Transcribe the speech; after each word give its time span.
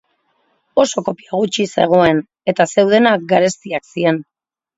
Oso 0.83 1.03
kopia 1.09 1.33
gutxi 1.41 1.65
zegoen, 1.81 2.23
eta 2.53 2.67
zeudenak 2.75 3.29
garestiak 3.35 3.87
ziren. 3.93 4.21